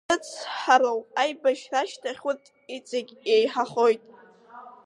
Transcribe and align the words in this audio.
Ирыцҳароу, 0.11 0.99
аибашьра 1.21 1.77
ашьҭахь 1.83 2.23
урҭ 2.29 2.43
иҵегь 2.75 3.11
иеиҳахоит… 3.29 4.01